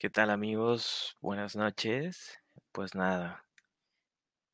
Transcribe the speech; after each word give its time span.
¿Qué 0.00 0.10
tal 0.10 0.30
amigos? 0.30 1.16
Buenas 1.20 1.56
noches. 1.56 2.38
Pues 2.70 2.94
nada, 2.94 3.44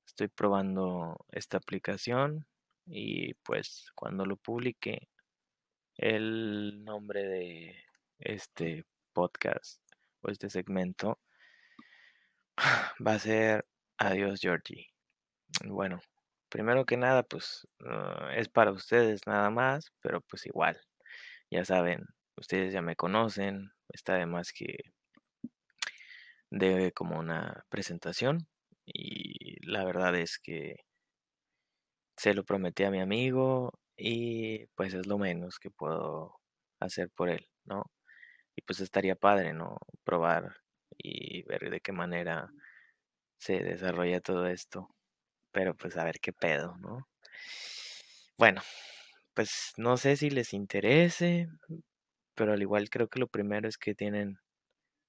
estoy 0.07 0.29
probando 0.29 1.19
esta 1.33 1.59
aplicación 1.59 2.47
y 2.87 3.35
pues 3.35 3.93
cuando 3.95 4.25
lo 4.25 4.39
publique 4.39 5.11
el 5.99 6.83
nombre 6.83 7.25
de 7.25 7.77
este 8.21 8.87
podcast 9.13 9.83
o 10.23 10.31
este 10.31 10.49
segmento 10.49 11.21
va 13.07 13.13
a 13.13 13.19
ser 13.19 13.67
Adiós 13.99 14.41
Georgie. 14.41 14.95
Bueno, 15.67 16.01
primero 16.49 16.87
que 16.87 16.97
nada 16.97 17.23
pues 17.23 17.69
uh, 17.81 18.31
es 18.35 18.49
para 18.49 18.73
ustedes 18.73 19.27
nada 19.27 19.51
más, 19.51 19.93
pero 20.01 20.23
pues 20.23 20.47
igual, 20.47 20.81
ya 21.51 21.67
saben, 21.67 22.07
ustedes 22.35 22.73
ya 22.73 22.81
me 22.81 22.97
conocen, 22.97 23.75
está 23.91 24.15
de 24.15 24.25
más 24.25 24.51
que 24.55 24.94
de 26.59 26.93
como 26.93 27.19
una 27.19 27.65
presentación 27.69 28.49
y 28.87 29.57
la 29.67 29.85
verdad 29.85 30.15
es 30.17 30.39
que 30.39 30.77
se 32.17 32.35
lo 32.35 32.45
prometí 32.45 32.85
a 32.85 32.91
mi 32.91 33.01
amigo 33.01 33.73
y 33.97 34.67
pues 34.77 34.95
es 34.95 35.07
lo 35.07 35.19
menos 35.19 35.59
que 35.59 35.71
puedo 35.71 36.37
hacer 36.81 37.11
por 37.11 37.31
él, 37.31 37.47
¿no? 37.65 37.91
Y 38.57 38.63
pues 38.63 38.81
estaría 38.81 39.17
padre, 39.17 39.55
¿no? 39.55 39.79
Probar 40.05 40.57
y 40.99 41.43
ver 41.45 41.71
de 41.71 41.81
qué 41.81 41.93
manera 41.93 42.51
se 43.39 43.61
desarrolla 43.61 44.21
todo 44.21 44.47
esto. 44.49 44.89
Pero 45.53 45.77
pues 45.77 45.97
a 45.97 46.05
ver 46.05 46.21
qué 46.21 46.33
pedo, 46.33 46.77
¿no? 46.79 47.09
Bueno, 48.39 48.63
pues 49.35 49.73
no 49.77 49.97
sé 49.97 50.17
si 50.17 50.31
les 50.31 50.55
interese, 50.55 51.49
pero 52.35 52.53
al 52.53 52.63
igual 52.63 52.91
creo 52.91 53.09
que 53.09 53.21
lo 53.21 53.29
primero 53.29 53.69
es 53.69 53.79
que 53.79 53.95
tienen 53.95 54.39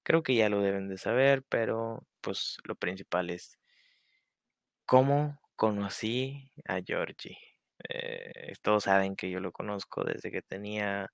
Creo 0.06 0.22
que 0.22 0.36
ya 0.36 0.48
lo 0.48 0.62
deben 0.62 0.86
de 0.88 0.98
saber, 0.98 1.42
pero 1.48 2.06
pues 2.20 2.58
lo 2.62 2.76
principal 2.76 3.28
es 3.28 3.58
cómo 4.86 5.40
conocí 5.56 6.52
a 6.68 6.80
Georgie. 6.80 7.36
Eh, 7.88 8.52
todos 8.62 8.84
saben 8.84 9.16
que 9.16 9.30
yo 9.30 9.40
lo 9.40 9.50
conozco 9.50 10.04
desde 10.04 10.30
que 10.30 10.42
tenía 10.42 11.10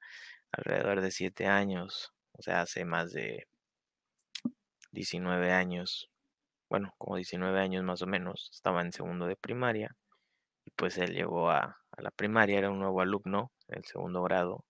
alrededor 0.52 1.00
de 1.00 1.10
7 1.10 1.46
años, 1.46 2.12
o 2.32 2.42
sea, 2.42 2.60
hace 2.60 2.84
más 2.84 3.12
de 3.12 3.48
19 4.90 5.52
años, 5.52 6.10
bueno, 6.68 6.94
como 6.98 7.16
19 7.16 7.60
años 7.60 7.84
más 7.84 8.02
o 8.02 8.06
menos, 8.06 8.50
estaba 8.52 8.82
en 8.82 8.92
segundo 8.92 9.26
de 9.26 9.36
primaria 9.36 9.96
y 10.66 10.70
pues 10.72 10.98
él 10.98 11.14
llegó 11.14 11.50
a, 11.50 11.78
a 11.92 12.02
la 12.02 12.10
primaria, 12.10 12.58
era 12.58 12.70
un 12.70 12.80
nuevo 12.80 13.00
alumno, 13.00 13.52
el 13.68 13.84
segundo 13.86 14.22
grado, 14.22 14.66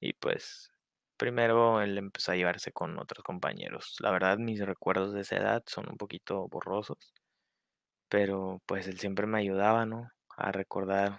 y 0.00 0.12
pues 0.14 0.73
Primero 1.16 1.82
él 1.82 1.98
empezó 1.98 2.30
a 2.32 2.36
llevarse 2.36 2.70
con 2.72 2.98
otros 3.00 3.24
compañeros. 3.24 3.96
La 4.00 4.12
verdad, 4.12 4.38
mis 4.38 4.60
recuerdos 4.64 5.12
de 5.12 5.22
esa 5.22 5.36
edad 5.38 5.64
son 5.66 5.88
un 5.90 5.96
poquito 5.96 6.46
borrosos, 6.48 7.12
pero 8.08 8.62
pues 8.66 8.86
él 8.88 8.98
siempre 8.98 9.26
me 9.26 9.38
ayudaba, 9.38 9.84
¿no? 9.86 10.10
A 10.36 10.52
recordar 10.52 11.18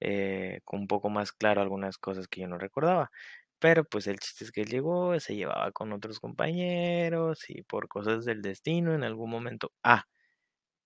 eh, 0.00 0.60
con 0.64 0.80
un 0.80 0.86
poco 0.88 1.10
más 1.10 1.32
claro 1.32 1.60
algunas 1.62 1.98
cosas 1.98 2.28
que 2.28 2.40
yo 2.42 2.48
no 2.48 2.58
recordaba. 2.58 3.10
Pero 3.58 3.84
pues 3.84 4.06
el 4.06 4.18
chiste 4.20 4.44
es 4.44 4.52
que 4.52 4.62
él 4.62 4.68
llegó, 4.68 5.18
se 5.20 5.34
llevaba 5.36 5.72
con 5.72 5.92
otros 5.92 6.20
compañeros 6.20 7.50
y 7.50 7.62
por 7.62 7.88
cosas 7.88 8.24
del 8.24 8.40
destino 8.42 8.94
en 8.94 9.02
algún 9.04 9.30
momento, 9.30 9.72
ah, 9.82 10.04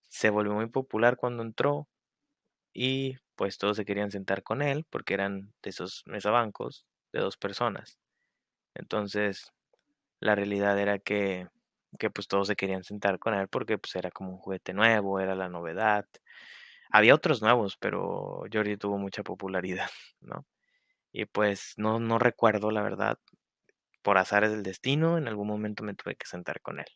se 0.08 0.30
volvió 0.30 0.54
muy 0.54 0.68
popular 0.68 1.16
cuando 1.18 1.42
entró 1.44 1.88
y 2.74 3.16
pues 3.36 3.58
todos 3.58 3.76
se 3.78 3.84
querían 3.86 4.10
sentar 4.12 4.42
con 4.44 4.62
él 4.62 4.86
porque 4.90 5.14
eran 5.14 5.52
de 5.62 5.70
esos 5.70 6.02
mesabancos 6.06 6.86
de 7.12 7.20
dos 7.20 7.36
personas. 7.36 7.98
Entonces, 8.74 9.52
la 10.20 10.34
realidad 10.34 10.78
era 10.78 10.98
que, 10.98 11.48
que 11.98 12.10
pues 12.10 12.28
todos 12.28 12.48
se 12.48 12.56
querían 12.56 12.84
sentar 12.84 13.18
con 13.18 13.34
él 13.34 13.48
porque 13.48 13.78
pues 13.78 13.96
era 13.96 14.10
como 14.10 14.32
un 14.32 14.38
juguete 14.38 14.74
nuevo, 14.74 15.20
era 15.20 15.34
la 15.34 15.48
novedad. 15.48 16.06
Había 16.90 17.14
otros 17.14 17.42
nuevos, 17.42 17.76
pero 17.78 18.44
Jordi 18.52 18.76
tuvo 18.76 18.98
mucha 18.98 19.22
popularidad, 19.22 19.90
¿no? 20.20 20.46
Y 21.12 21.26
pues 21.26 21.74
no, 21.78 22.00
no 22.00 22.18
recuerdo, 22.18 22.70
la 22.70 22.82
verdad, 22.82 23.18
por 24.02 24.18
azares 24.18 24.50
del 24.52 24.62
destino, 24.62 25.18
en 25.18 25.28
algún 25.28 25.48
momento 25.48 25.84
me 25.84 25.94
tuve 25.94 26.16
que 26.16 26.26
sentar 26.26 26.60
con 26.62 26.80
él. 26.80 26.86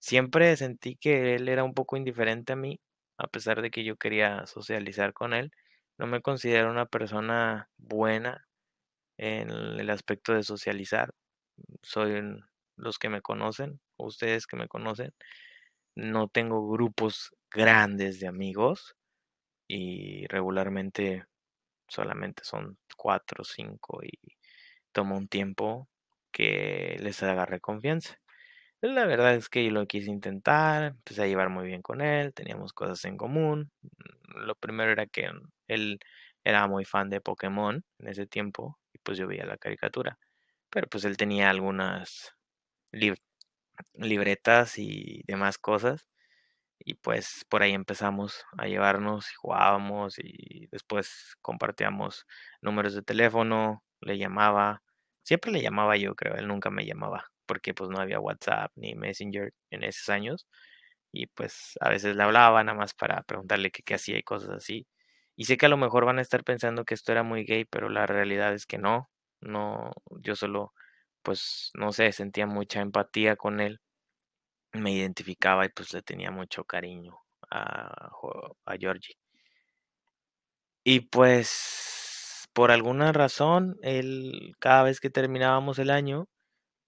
Siempre 0.00 0.56
sentí 0.56 0.96
que 0.96 1.36
él 1.36 1.48
era 1.48 1.64
un 1.64 1.74
poco 1.74 1.96
indiferente 1.96 2.54
a 2.54 2.56
mí, 2.56 2.80
a 3.18 3.28
pesar 3.28 3.62
de 3.62 3.70
que 3.70 3.84
yo 3.84 3.96
quería 3.96 4.46
socializar 4.46 5.12
con 5.14 5.34
él. 5.34 5.52
No 5.98 6.06
me 6.08 6.22
considero 6.22 6.70
una 6.70 6.86
persona 6.86 7.70
buena 7.78 8.47
en 9.18 9.50
el 9.50 9.90
aspecto 9.90 10.32
de 10.34 10.42
socializar. 10.44 11.12
Soy 11.82 12.22
los 12.76 12.98
que 12.98 13.08
me 13.10 13.22
conocen, 13.22 13.80
ustedes 13.98 14.46
que 14.46 14.56
me 14.56 14.68
conocen. 14.68 15.12
No 15.96 16.28
tengo 16.28 16.68
grupos 16.70 17.34
grandes 17.50 18.20
de 18.20 18.28
amigos 18.28 18.96
y 19.68 20.26
regularmente 20.28 21.24
solamente 21.88 22.44
son 22.44 22.78
cuatro 22.96 23.42
o 23.42 23.44
cinco 23.44 24.00
y 24.02 24.12
tomo 24.92 25.16
un 25.16 25.28
tiempo 25.28 25.88
que 26.32 26.96
les 27.00 27.22
agarre 27.22 27.60
confianza. 27.60 28.18
La 28.80 29.06
verdad 29.06 29.34
es 29.34 29.48
que 29.48 29.70
lo 29.70 29.86
quise 29.86 30.10
intentar, 30.10 30.84
empecé 30.84 31.22
a 31.22 31.26
llevar 31.26 31.50
muy 31.50 31.66
bien 31.66 31.82
con 31.82 32.00
él, 32.00 32.34
teníamos 32.34 32.72
cosas 32.72 33.04
en 33.06 33.16
común. 33.16 33.72
Lo 34.36 34.54
primero 34.56 34.92
era 34.92 35.06
que 35.06 35.30
él 35.68 35.98
era 36.44 36.66
muy 36.68 36.84
fan 36.84 37.10
de 37.10 37.20
Pokémon 37.20 37.84
en 37.98 38.08
ese 38.08 38.26
tiempo 38.26 38.78
pues 39.08 39.18
yo 39.18 39.26
veía 39.26 39.46
la 39.46 39.56
caricatura. 39.58 40.18
Pero 40.70 40.88
pues 40.88 41.04
él 41.06 41.16
tenía 41.16 41.50
algunas 41.50 42.34
libretas 43.94 44.78
y 44.78 45.22
demás 45.26 45.58
cosas 45.58 46.06
y 46.80 46.94
pues 46.96 47.44
por 47.48 47.62
ahí 47.62 47.72
empezamos 47.74 48.44
a 48.58 48.66
llevarnos 48.68 49.30
y 49.32 49.34
jugábamos 49.36 50.16
y 50.18 50.68
después 50.72 51.36
compartíamos 51.42 52.26
números 52.62 52.94
de 52.94 53.02
teléfono, 53.02 53.84
le 54.00 54.18
llamaba, 54.18 54.82
siempre 55.24 55.52
le 55.52 55.62
llamaba 55.62 55.96
yo 55.96 56.14
creo, 56.16 56.36
él 56.36 56.48
nunca 56.48 56.70
me 56.70 56.86
llamaba 56.86 57.26
porque 57.46 57.74
pues 57.74 57.90
no 57.90 58.00
había 58.00 58.20
WhatsApp 58.20 58.72
ni 58.76 58.94
Messenger 58.96 59.52
en 59.70 59.84
esos 59.84 60.08
años 60.10 60.46
y 61.12 61.26
pues 61.28 61.74
a 61.80 61.90
veces 61.90 62.16
le 62.16 62.22
hablaba 62.24 62.64
nada 62.64 62.78
más 62.78 62.94
para 62.94 63.22
preguntarle 63.24 63.70
qué, 63.72 63.82
qué 63.84 63.94
hacía 63.96 64.18
y 64.18 64.22
cosas 64.24 64.50
así. 64.50 64.86
Y 65.38 65.46
sé 65.46 65.56
que 65.56 65.66
a 65.66 65.70
lo 65.70 65.78
mejor 65.78 66.04
van 66.04 66.18
a 66.18 66.22
estar 66.22 66.44
pensando 66.44 66.84
que 66.84 66.94
esto 66.94 67.12
era 67.12 67.22
muy 67.24 67.44
gay, 67.46 67.64
pero 67.64 67.88
la 67.88 68.06
realidad 68.06 68.52
es 68.54 68.66
que 68.66 68.78
no, 68.78 69.10
no, 69.40 69.92
yo 70.22 70.36
solo 70.36 70.74
pues 71.22 71.70
no 71.74 71.92
sé, 71.92 72.12
sentía 72.12 72.46
mucha 72.46 72.80
empatía 72.82 73.36
con 73.36 73.60
él 73.60 73.80
me 74.72 74.92
identificaba 74.92 75.66
y 75.66 75.70
pues 75.70 75.92
le 75.92 76.02
tenía 76.02 76.30
mucho 76.30 76.64
cariño 76.64 77.18
a, 77.50 78.10
a 78.66 78.76
Georgie. 78.78 79.14
Y 80.84 81.00
pues 81.00 82.48
por 82.52 82.70
alguna 82.70 83.12
razón, 83.12 83.76
él, 83.82 84.54
cada 84.58 84.82
vez 84.82 85.00
que 85.00 85.10
terminábamos 85.10 85.78
el 85.78 85.90
año, 85.90 86.28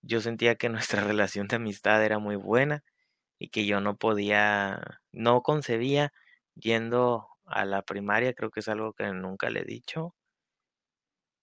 yo 0.03 0.21
sentía 0.23 0.57
que 0.57 0.71
nuestra 0.71 1.05
relación 1.05 1.49
de 1.49 1.57
amistad 1.59 2.05
era 2.05 2.21
muy 2.21 2.37
buena 2.37 2.85
y 3.41 3.51
que 3.51 3.67
yo 3.67 3.83
no 3.83 3.97
podía, 3.99 4.81
no 5.13 5.43
concebía 5.43 6.13
yendo 6.57 7.29
a 7.51 7.65
la 7.67 7.83
primaria, 7.83 8.35
creo 8.35 8.51
que 8.51 8.61
es 8.61 8.69
algo 8.69 8.93
que 8.95 9.07
nunca 9.13 9.51
le 9.51 9.61
he 9.63 9.65
dicho, 9.65 10.15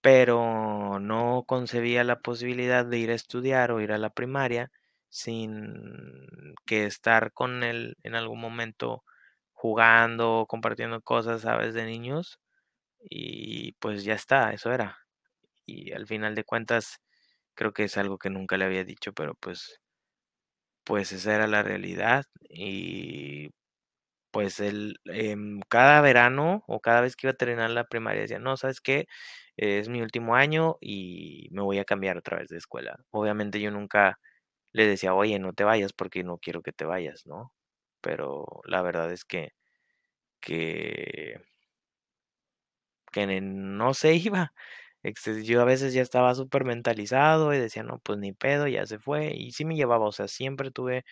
pero 0.01 0.99
no 0.99 1.43
concebía 1.47 2.03
la 2.03 2.19
posibilidad 2.21 2.85
de 2.85 2.97
ir 2.99 3.11
a 3.11 3.15
estudiar 3.15 3.71
o 3.71 3.81
ir 3.81 3.91
a 3.91 3.97
la 3.97 4.09
primaria 4.09 4.71
sin 5.09 6.53
que 6.65 6.85
estar 6.85 7.31
con 7.33 7.63
él 7.63 7.97
en 8.03 8.15
algún 8.15 8.39
momento 8.39 9.03
jugando, 9.53 10.45
compartiendo 10.47 11.01
cosas, 11.01 11.41
sabes, 11.41 11.73
de 11.73 11.85
niños. 11.85 12.39
Y 13.01 13.73
pues 13.73 14.03
ya 14.05 14.15
está, 14.15 14.53
eso 14.53 14.73
era. 14.73 14.99
Y 15.65 15.93
al 15.93 16.07
final 16.07 16.35
de 16.35 16.45
cuentas, 16.45 16.99
creo 17.55 17.73
que 17.73 17.85
es 17.85 17.97
algo 17.97 18.17
que 18.19 18.29
nunca 18.31 18.57
le 18.57 18.65
había 18.65 18.85
dicho, 18.85 19.13
pero 19.13 19.35
pues, 19.35 19.81
pues 20.83 21.11
esa 21.11 21.35
era 21.35 21.47
la 21.47 21.63
realidad. 21.63 22.25
Y 22.49 23.49
pues 24.37 24.59
él, 24.59 24.99
em, 25.05 25.59
cada 25.69 25.99
verano 26.01 26.63
o 26.67 26.79
cada 26.81 27.01
vez 27.01 27.15
que 27.15 27.27
iba 27.27 27.31
a 27.33 27.35
terminar 27.37 27.71
la 27.71 27.85
primaria 27.85 28.21
decía, 28.21 28.39
no, 28.39 28.55
¿sabes 28.57 28.81
qué? 28.81 29.07
Es 29.57 29.89
mi 29.89 30.01
último 30.01 30.35
año 30.35 30.77
y 30.81 31.47
me 31.51 31.63
voy 31.63 31.79
a 31.79 31.85
cambiar 31.85 32.17
otra 32.17 32.37
vez 32.37 32.49
de 32.49 32.57
escuela. 32.57 32.97
Obviamente 33.11 33.59
yo 33.61 33.71
nunca 33.71 34.19
le 34.73 34.87
decía, 34.87 35.13
oye, 35.15 35.39
no 35.39 35.53
te 35.53 35.63
vayas 35.65 35.93
porque 35.93 36.23
no 36.23 36.37
quiero 36.39 36.61
que 36.63 36.73
te 36.73 36.85
vayas, 36.85 37.25
¿no? 37.27 37.53
Pero 38.01 38.45
la 38.65 38.81
verdad 38.83 39.11
es 39.13 39.25
que, 39.25 39.53
que, 40.41 41.41
que 43.11 43.41
no 43.41 43.93
se 43.93 44.13
iba. 44.15 44.53
Yo 45.45 45.61
a 45.61 45.65
veces 45.65 45.93
ya 45.93 46.01
estaba 46.01 46.35
súper 46.35 46.65
mentalizado 46.65 47.53
y 47.53 47.59
decía, 47.59 47.83
no, 47.83 47.99
pues 47.99 48.19
ni 48.19 48.33
pedo, 48.33 48.67
ya 48.67 48.85
se 48.85 48.99
fue. 48.99 49.33
Y 49.35 49.51
sí 49.51 49.63
me 49.65 49.75
llevaba, 49.75 50.05
o 50.07 50.11
sea, 50.11 50.27
siempre 50.27 50.71
tuve, 50.71 51.05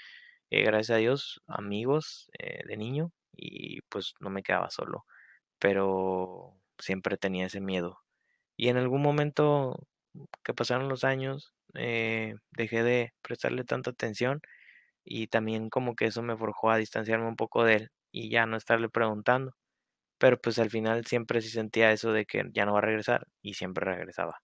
eh, 0.51 0.63
gracias 0.63 0.95
a 0.95 1.00
Dios, 1.00 1.42
amigos 1.47 2.30
eh, 2.39 2.63
de 2.68 2.77
niño 2.77 3.12
y 3.33 3.81
pues 3.89 4.13
no 4.19 4.30
me 4.30 4.44
quedaba 4.44 4.69
solo. 4.69 5.06
Pero 5.59 6.56
siempre 6.80 7.18
tenía 7.18 7.47
ese 7.47 7.62
miedo. 7.62 8.00
Y 8.57 8.69
en 8.69 8.77
algún 8.77 9.01
momento 9.01 9.88
que 10.44 10.53
pasaron 10.53 10.89
los 10.89 11.03
años, 11.03 11.53
eh, 11.75 12.36
dejé 12.51 12.83
de 12.83 13.13
prestarle 13.21 13.63
tanta 13.65 13.92
atención 13.92 14.42
y 15.06 15.27
también 15.27 15.69
como 15.69 15.95
que 15.95 16.06
eso 16.06 16.24
me 16.24 16.38
forjó 16.38 16.71
a 16.71 16.77
distanciarme 16.77 17.27
un 17.27 17.36
poco 17.38 17.63
de 17.65 17.75
él 17.75 17.92
y 18.12 18.30
ya 18.30 18.45
no 18.45 18.57
estarle 18.57 18.89
preguntando. 18.89 19.53
Pero 20.19 20.39
pues 20.39 20.59
al 20.59 20.69
final 20.69 21.06
siempre 21.06 21.42
sí 21.42 21.50
sentía 21.50 21.92
eso 21.92 22.12
de 22.13 22.25
que 22.25 22.44
ya 22.53 22.65
no 22.65 22.74
va 22.74 22.80
a 22.80 22.81
regresar 22.83 23.27
y 23.42 23.56
siempre 23.56 23.86
regresaba. 23.86 24.42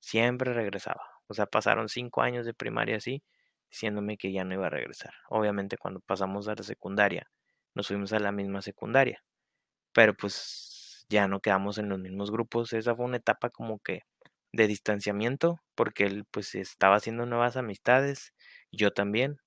Siempre 0.00 0.54
regresaba. 0.54 1.02
O 1.28 1.34
sea, 1.34 1.46
pasaron 1.46 1.88
cinco 1.88 2.22
años 2.22 2.46
de 2.46 2.54
primaria 2.54 2.96
así, 2.98 3.22
diciéndome 3.70 4.16
que 4.18 4.32
ya 4.32 4.44
no 4.44 4.54
iba 4.54 4.66
a 4.66 4.70
regresar. 4.70 5.12
Obviamente 5.30 5.76
cuando 5.78 6.00
pasamos 6.00 6.48
a 6.48 6.54
la 6.56 6.62
secundaria, 6.62 7.30
nos 7.74 7.88
fuimos 7.88 8.12
a 8.12 8.20
la 8.20 8.32
misma 8.32 8.62
secundaria. 8.62 9.22
Pero 9.92 10.14
pues 10.14 11.06
ya 11.08 11.28
no 11.28 11.40
quedamos 11.40 11.78
en 11.78 11.88
los 11.88 11.98
mismos 11.98 12.30
grupos. 12.30 12.72
Esa 12.72 12.94
fue 12.96 13.04
una 13.06 13.18
etapa 13.18 13.50
como 13.50 13.78
que 13.80 14.02
de 14.52 14.66
distanciamiento, 14.68 15.60
porque 15.74 16.04
él 16.06 16.24
pues 16.30 16.54
estaba 16.54 16.96
haciendo 16.96 17.26
nuevas 17.26 17.56
amistades, 17.56 18.34
yo 18.72 18.92
también. 18.92 19.38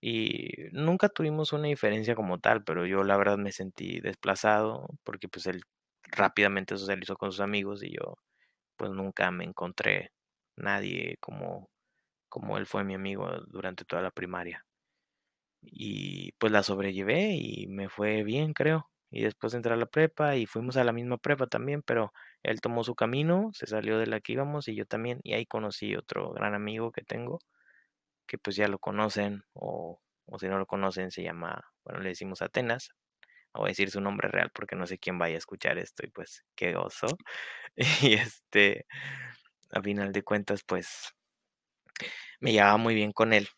Y 0.00 0.50
nunca 0.72 1.08
tuvimos 1.08 1.52
una 1.52 1.68
diferencia 1.68 2.14
como 2.14 2.38
tal, 2.38 2.64
pero 2.64 2.86
yo 2.86 3.04
la 3.04 3.16
verdad 3.16 3.38
me 3.38 3.52
sentí 3.52 4.00
desplazado 4.00 4.88
porque 5.04 5.28
pues 5.28 5.46
él 5.46 5.62
rápidamente 6.04 6.76
socializó 6.78 7.16
con 7.16 7.32
sus 7.32 7.40
amigos 7.40 7.82
y 7.82 7.92
yo 7.94 8.16
pues 8.76 8.90
nunca 8.92 9.30
me 9.30 9.44
encontré 9.44 10.12
nadie 10.56 11.16
como, 11.20 11.70
como 12.28 12.58
él 12.58 12.66
fue 12.66 12.84
mi 12.84 12.94
amigo 12.94 13.28
durante 13.48 13.84
toda 13.84 14.02
la 14.02 14.10
primaria. 14.10 14.64
Y 15.62 16.32
pues 16.38 16.52
la 16.52 16.62
sobrellevé 16.62 17.32
y 17.34 17.66
me 17.68 17.88
fue 17.88 18.22
bien, 18.24 18.52
creo. 18.54 18.90
Y 19.10 19.22
después 19.22 19.54
entré 19.54 19.72
a 19.72 19.76
la 19.76 19.86
prepa 19.86 20.36
y 20.36 20.46
fuimos 20.46 20.76
a 20.76 20.84
la 20.84 20.92
misma 20.92 21.18
prepa 21.18 21.46
también, 21.46 21.82
pero 21.82 22.12
él 22.42 22.60
tomó 22.60 22.84
su 22.84 22.94
camino, 22.94 23.50
se 23.54 23.66
salió 23.66 23.98
de 23.98 24.06
la 24.06 24.20
que 24.20 24.32
íbamos 24.32 24.68
y 24.68 24.74
yo 24.76 24.86
también. 24.86 25.20
Y 25.22 25.34
ahí 25.34 25.46
conocí 25.46 25.96
otro 25.96 26.32
gran 26.32 26.54
amigo 26.54 26.92
que 26.92 27.02
tengo, 27.02 27.38
que 28.26 28.38
pues 28.38 28.56
ya 28.56 28.68
lo 28.68 28.78
conocen 28.78 29.44
o, 29.54 30.00
o 30.26 30.38
si 30.38 30.48
no 30.48 30.58
lo 30.58 30.66
conocen 30.66 31.10
se 31.10 31.22
llama, 31.22 31.62
bueno, 31.84 32.00
le 32.00 32.10
decimos 32.10 32.42
Atenas. 32.42 32.90
Voy 33.54 33.68
a 33.68 33.70
decir 33.70 33.90
su 33.90 34.00
nombre 34.02 34.28
real 34.28 34.50
porque 34.54 34.76
no 34.76 34.86
sé 34.86 34.98
quién 34.98 35.18
vaya 35.18 35.36
a 35.36 35.38
escuchar 35.38 35.78
esto 35.78 36.04
y 36.06 36.10
pues 36.10 36.44
qué 36.56 36.74
gozo. 36.74 37.06
Y 38.02 38.14
este, 38.14 38.86
a 39.70 39.82
final 39.82 40.12
de 40.12 40.22
cuentas, 40.22 40.62
pues 40.64 41.14
me 42.40 42.52
llevaba 42.52 42.76
muy 42.78 42.94
bien 42.94 43.12
con 43.12 43.32
él, 43.32 43.48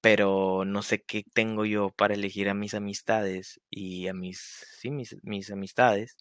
pero 0.00 0.64
no 0.66 0.82
sé 0.82 1.02
qué 1.02 1.24
tengo 1.34 1.64
yo 1.66 1.90
para 1.90 2.14
elegir 2.14 2.48
a 2.48 2.54
mis 2.54 2.74
amistades 2.74 3.60
y 3.70 4.08
a 4.08 4.14
mis, 4.14 4.40
sí, 4.80 4.90
mis, 4.90 5.16
mis 5.22 5.50
amistades 5.50 6.16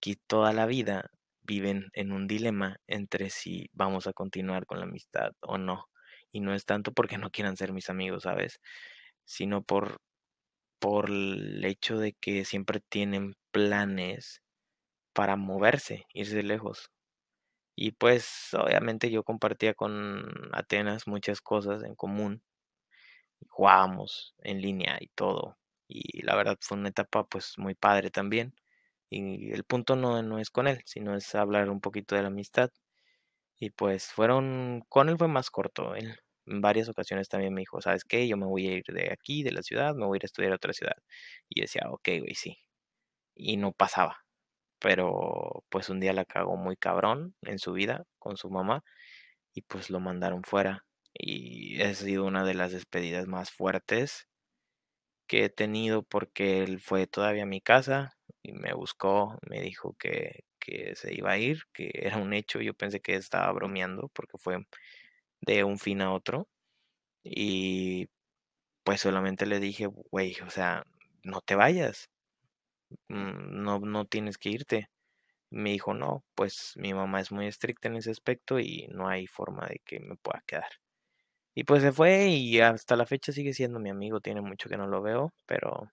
que 0.00 0.16
toda 0.16 0.52
la 0.52 0.66
vida 0.66 1.10
viven 1.42 1.88
en 1.92 2.12
un 2.12 2.26
dilema 2.26 2.78
entre 2.86 3.30
si 3.30 3.70
vamos 3.72 4.06
a 4.06 4.12
continuar 4.12 4.66
con 4.66 4.78
la 4.80 4.86
amistad 4.86 5.32
o 5.40 5.58
no. 5.58 5.86
Y 6.32 6.40
no 6.40 6.54
es 6.54 6.64
tanto 6.66 6.92
porque 6.92 7.18
no 7.18 7.30
quieran 7.30 7.56
ser 7.56 7.72
mis 7.72 7.88
amigos, 7.90 8.24
¿sabes? 8.24 8.60
Sino 9.24 9.62
por, 9.62 10.00
por 10.80 11.10
el 11.10 11.64
hecho 11.64 11.98
de 11.98 12.14
que 12.14 12.44
siempre 12.44 12.80
tienen 12.80 13.34
planes 13.52 14.42
para 15.14 15.36
moverse, 15.36 16.06
irse 16.14 16.42
lejos. 16.42 16.90
Y 17.76 17.92
pues 17.92 18.50
obviamente 18.54 19.10
yo 19.10 19.22
compartía 19.24 19.74
con 19.74 20.24
Atenas 20.52 21.06
muchas 21.06 21.40
cosas 21.40 21.84
en 21.84 21.94
común. 21.94 22.42
Jugábamos 23.48 24.34
en 24.42 24.60
línea 24.60 24.98
y 25.00 25.08
todo. 25.08 25.56
Y 25.88 26.22
la 26.22 26.36
verdad 26.36 26.56
fue 26.60 26.78
una 26.78 26.88
etapa 26.90 27.24
pues 27.26 27.54
muy 27.58 27.74
padre 27.74 28.10
también. 28.10 28.54
Y 29.10 29.52
el 29.52 29.64
punto 29.64 29.96
no, 29.96 30.22
no 30.22 30.38
es 30.38 30.50
con 30.50 30.66
él, 30.68 30.82
sino 30.86 31.16
es 31.16 31.34
hablar 31.34 31.70
un 31.70 31.80
poquito 31.80 32.16
de 32.16 32.22
la 32.22 32.28
amistad. 32.28 32.70
Y 33.58 33.70
pues 33.70 34.06
fueron, 34.12 34.84
con 34.88 35.08
él 35.10 35.18
fue 35.18 35.28
más 35.28 35.50
corto. 35.50 35.94
Él 35.96 36.18
en 36.46 36.60
varias 36.62 36.88
ocasiones 36.88 37.28
también 37.28 37.54
me 37.54 37.62
dijo, 37.62 37.80
¿sabes 37.82 38.04
qué? 38.04 38.28
Yo 38.28 38.36
me 38.38 38.46
voy 38.46 38.68
a 38.68 38.74
ir 38.78 38.84
de 38.88 39.12
aquí, 39.12 39.42
de 39.44 39.52
la 39.52 39.62
ciudad, 39.62 39.94
me 39.94 40.06
voy 40.06 40.16
a 40.16 40.18
ir 40.20 40.24
a 40.24 40.28
estudiar 40.28 40.52
a 40.52 40.56
otra 40.56 40.72
ciudad. 40.74 40.96
Y 41.48 41.62
decía, 41.62 41.84
ok, 41.90 42.08
güey, 42.20 42.34
sí. 42.36 42.58
Y 43.36 43.56
no 43.58 43.72
pasaba 43.72 44.25
pero 44.80 45.64
pues 45.70 45.88
un 45.90 46.00
día 46.00 46.12
la 46.12 46.24
cagó 46.24 46.56
muy 46.56 46.76
cabrón 46.76 47.34
en 47.42 47.58
su 47.58 47.72
vida 47.72 48.04
con 48.18 48.36
su 48.36 48.50
mamá 48.50 48.84
y 49.54 49.62
pues 49.62 49.90
lo 49.90 50.00
mandaron 50.00 50.44
fuera. 50.44 50.84
Y 51.14 51.82
ha 51.82 51.94
sido 51.94 52.24
una 52.26 52.44
de 52.44 52.54
las 52.54 52.72
despedidas 52.72 53.26
más 53.28 53.50
fuertes 53.52 54.28
que 55.26 55.44
he 55.44 55.48
tenido 55.50 56.02
porque 56.02 56.62
él 56.62 56.80
fue 56.80 57.06
todavía 57.06 57.44
a 57.44 57.46
mi 57.46 57.60
casa 57.60 58.16
y 58.42 58.52
me 58.52 58.72
buscó, 58.74 59.38
me 59.48 59.60
dijo 59.60 59.94
que, 59.98 60.44
que 60.60 60.94
se 60.96 61.14
iba 61.14 61.32
a 61.32 61.38
ir, 61.38 61.62
que 61.72 61.90
era 61.94 62.18
un 62.18 62.32
hecho, 62.32 62.60
yo 62.60 62.74
pensé 62.74 63.00
que 63.00 63.14
estaba 63.16 63.50
bromeando 63.52 64.08
porque 64.14 64.38
fue 64.38 64.58
de 65.42 65.64
un 65.64 65.78
fin 65.78 66.02
a 66.02 66.12
otro. 66.12 66.48
Y 67.24 68.08
pues 68.84 69.00
solamente 69.02 69.46
le 69.46 69.60
dije, 69.60 69.86
güey, 69.86 70.36
o 70.46 70.50
sea, 70.50 70.84
no 71.24 71.40
te 71.42 71.56
vayas, 71.56 72.10
no, 73.08 73.78
no 73.80 74.04
tienes 74.06 74.38
que 74.38 74.50
irte. 74.50 74.88
Me 75.50 75.70
dijo, 75.72 75.94
no, 75.94 76.24
pues 76.34 76.72
mi 76.76 76.94
mamá 76.94 77.20
es 77.20 77.32
muy 77.32 77.46
estricta 77.48 77.88
en 77.88 77.96
ese 77.96 78.10
aspecto 78.12 78.60
y 78.60 78.88
no 78.90 79.08
hay 79.08 79.26
forma 79.28 79.66
de 79.68 79.80
que 79.84 80.00
me 80.00 80.16
pueda 80.16 80.42
quedar. 80.46 80.70
Y 81.54 81.64
pues 81.64 81.82
se 81.82 81.92
fue 81.92 82.28
y 82.28 82.60
hasta 82.60 82.96
la 82.96 83.06
fecha 83.06 83.32
sigue 83.32 83.54
siendo 83.54 83.80
mi 83.80 83.90
amigo, 83.90 84.20
tiene 84.20 84.42
mucho 84.42 84.68
que 84.68 84.76
no 84.76 84.86
lo 84.86 85.02
veo, 85.02 85.32
pero 85.46 85.90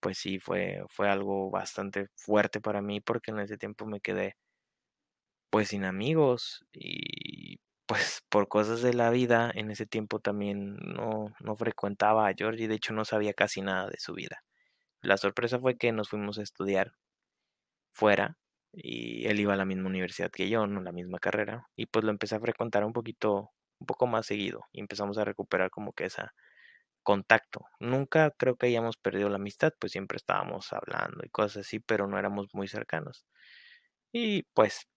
pues 0.00 0.18
sí 0.18 0.38
fue, 0.40 0.84
fue 0.90 1.08
algo 1.10 1.50
bastante 1.50 2.08
fuerte 2.16 2.60
para 2.60 2.82
mí 2.82 3.00
porque 3.00 3.30
en 3.32 3.40
ese 3.40 3.58
tiempo 3.58 3.86
me 3.86 4.00
quedé 4.00 4.36
pues 5.50 5.68
sin 5.68 5.84
amigos 5.84 6.64
y 6.72 7.58
pues 7.86 8.22
por 8.28 8.48
cosas 8.48 8.82
de 8.82 8.94
la 8.94 9.10
vida 9.10 9.50
en 9.54 9.70
ese 9.70 9.86
tiempo 9.86 10.18
también 10.20 10.76
no, 10.76 11.34
no 11.40 11.56
frecuentaba 11.56 12.28
a 12.28 12.34
Georgie, 12.34 12.68
de 12.68 12.74
hecho 12.76 12.92
no 12.94 13.04
sabía 13.04 13.34
casi 13.34 13.60
nada 13.62 13.88
de 13.88 13.98
su 13.98 14.14
vida. 14.14 14.42
La 15.04 15.18
sorpresa 15.18 15.60
fue 15.60 15.76
que 15.76 15.92
nos 15.92 16.08
fuimos 16.08 16.38
a 16.38 16.42
estudiar 16.42 16.94
fuera 17.92 18.38
y 18.72 19.26
él 19.26 19.40
iba 19.40 19.54
a 19.54 19.56
la 19.56 19.64
misma 19.64 19.88
universidad 19.88 20.30
que 20.30 20.48
yo, 20.48 20.66
no 20.66 20.80
la 20.80 20.92
misma 20.92 21.18
carrera, 21.18 21.68
y 21.76 21.86
pues 21.86 22.04
lo 22.04 22.10
empecé 22.10 22.34
a 22.36 22.40
frecuentar 22.40 22.84
un 22.84 22.92
poquito, 22.92 23.52
un 23.78 23.86
poco 23.86 24.06
más 24.06 24.26
seguido 24.26 24.64
y 24.72 24.80
empezamos 24.80 25.18
a 25.18 25.24
recuperar 25.24 25.70
como 25.70 25.92
que 25.92 26.06
ese 26.06 26.22
contacto. 27.02 27.66
Nunca 27.80 28.32
creo 28.32 28.56
que 28.56 28.66
hayamos 28.66 28.96
perdido 28.96 29.28
la 29.28 29.36
amistad, 29.36 29.72
pues 29.78 29.92
siempre 29.92 30.16
estábamos 30.16 30.72
hablando 30.72 31.24
y 31.24 31.30
cosas 31.30 31.66
así, 31.66 31.80
pero 31.80 32.06
no 32.08 32.18
éramos 32.18 32.48
muy 32.54 32.68
cercanos. 32.68 33.26
Y 34.12 34.44
pues 34.54 34.88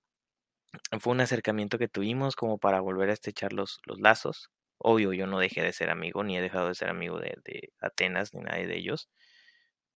fue 1.00 1.14
un 1.14 1.22
acercamiento 1.22 1.78
que 1.78 1.88
tuvimos 1.88 2.36
como 2.36 2.58
para 2.60 2.82
volver 2.82 3.10
a 3.10 3.14
estrechar 3.14 3.54
los, 3.54 3.80
los 3.86 4.00
lazos. 4.00 4.50
Obvio, 4.78 5.14
yo 5.14 5.28
no 5.28 5.40
dejé 5.40 5.62
de 5.64 5.74
ser 5.74 5.90
amigo, 5.90 6.24
ni 6.24 6.38
he 6.38 6.42
dejado 6.42 6.68
de 6.70 6.76
ser 6.76 6.90
amigo 6.90 7.20
de, 7.20 7.36
de 7.44 7.74
Atenas, 7.82 8.34
ni 8.34 8.42
nadie 8.42 8.68
de 8.68 8.78
ellos, 8.78 9.10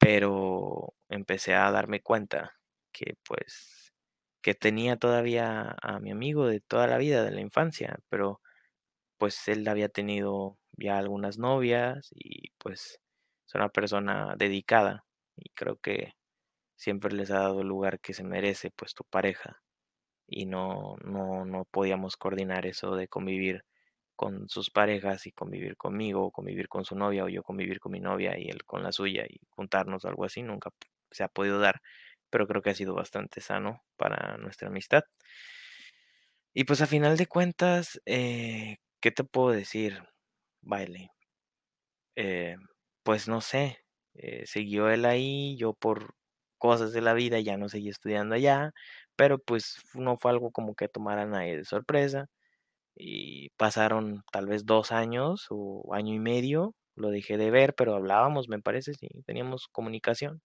pero 0.02 0.96
empecé 1.10 1.56
a 1.56 1.72
darme 1.72 2.02
cuenta 2.04 2.54
que 2.94 3.16
pues 3.26 3.94
que 4.44 4.56
tenía 4.56 4.98
todavía 4.98 5.76
a 5.84 6.00
mi 6.02 6.12
amigo 6.12 6.48
de 6.48 6.62
toda 6.62 6.88
la 6.88 6.98
vida, 7.00 7.24
de 7.26 7.32
la 7.32 7.42
infancia, 7.42 8.00
pero 8.10 8.42
pues 9.18 9.48
él 9.48 9.68
había 9.68 9.90
tenido 9.90 10.60
ya 10.74 10.98
algunas 11.00 11.38
novias 11.40 12.10
y 12.16 12.52
pues 12.60 13.00
es 13.48 13.56
una 13.56 13.70
persona 13.70 14.36
dedicada 14.38 15.06
y 15.38 15.50
creo 15.52 15.78
que 15.80 16.14
siempre 16.78 17.14
les 17.14 17.32
ha 17.32 17.40
dado 17.40 17.62
el 17.62 17.68
lugar 17.70 18.00
que 18.02 18.14
se 18.14 18.24
merece 18.26 18.72
pues 18.72 18.94
tu 18.96 19.04
pareja. 19.06 19.64
Y 20.28 20.46
no, 20.48 20.96
no, 21.04 21.46
no 21.46 21.66
podíamos 21.66 22.18
coordinar 22.18 22.66
eso 22.66 22.96
de 22.96 23.08
convivir 23.10 23.66
con 24.22 24.48
sus 24.50 24.70
parejas 24.72 25.26
y 25.28 25.32
convivir 25.34 25.76
conmigo, 25.78 26.26
o 26.28 26.32
convivir 26.32 26.68
con 26.70 26.86
su 26.86 26.96
novia 26.96 27.26
o 27.26 27.30
yo 27.30 27.44
convivir 27.44 27.80
con 27.80 27.92
mi 27.94 28.00
novia 28.02 28.38
y 28.40 28.50
él 28.50 28.64
con 28.66 28.84
la 28.84 28.92
suya 28.94 29.26
y 29.28 29.40
juntarnos 29.50 30.06
algo 30.06 30.26
así, 30.26 30.44
nunca 30.44 30.70
se 31.12 31.24
ha 31.24 31.28
podido 31.30 31.60
dar 31.60 31.82
pero 32.30 32.48
creo 32.48 32.62
que 32.62 32.70
ha 32.72 32.76
sido 32.76 32.94
bastante 32.96 33.42
sano 33.42 33.84
para 33.98 34.38
nuestra 34.38 34.70
amistad. 34.70 35.04
Y 36.56 36.66
pues 36.66 36.82
a 36.82 36.88
final 36.88 37.18
de 37.18 37.28
cuentas, 37.28 38.02
eh, 38.06 38.78
¿qué 39.00 39.12
te 39.12 39.24
puedo 39.24 39.52
decir, 39.52 40.04
Baile? 40.62 41.12
Eh, 42.16 42.56
pues 43.04 43.28
no 43.28 43.42
sé, 43.42 43.80
eh, 44.16 44.46
siguió 44.46 44.90
él 44.90 45.06
ahí, 45.06 45.56
yo 45.58 45.74
por 45.74 46.16
cosas 46.58 46.92
de 46.94 47.02
la 47.02 47.14
vida 47.14 47.40
ya 47.40 47.58
no 47.58 47.70
seguí 47.70 47.90
estudiando 47.90 48.36
allá, 48.36 48.74
pero 49.16 49.40
pues 49.40 49.78
no 49.94 50.18
fue 50.18 50.32
algo 50.32 50.52
como 50.52 50.76
que 50.76 50.88
tomara 50.90 51.24
a 51.24 51.26
nadie 51.26 51.58
de 51.58 51.66
sorpresa. 51.66 52.28
Y 52.96 53.50
pasaron 53.58 54.24
tal 54.32 54.48
vez 54.48 54.66
dos 54.66 54.92
años 54.92 55.48
o 55.50 55.94
año 55.94 56.14
y 56.14 56.20
medio, 56.20 56.76
lo 56.96 57.10
dejé 57.10 57.38
de 57.38 57.52
ver, 57.52 57.74
pero 57.76 57.96
hablábamos, 57.96 58.50
me 58.50 58.60
parece, 58.62 58.94
sí, 58.94 59.08
teníamos 59.26 59.68
comunicación. 59.70 60.42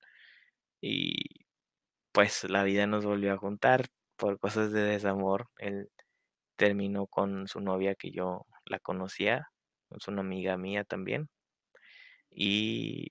Y 0.80 1.46
pues 2.12 2.44
la 2.44 2.64
vida 2.64 2.86
nos 2.86 3.04
volvió 3.06 3.32
a 3.34 3.38
juntar 3.38 3.86
por 4.16 4.38
cosas 4.40 4.72
de 4.72 4.82
desamor. 4.82 5.48
Él 5.58 5.90
terminó 6.56 7.06
con 7.08 7.48
su 7.48 7.60
novia 7.60 7.94
que 7.96 8.10
yo 8.12 8.46
la 8.66 8.80
conocía, 8.80 9.48
es 9.90 10.08
una 10.08 10.22
amiga 10.22 10.56
mía 10.58 10.84
también. 10.84 11.28
Y, 12.30 13.10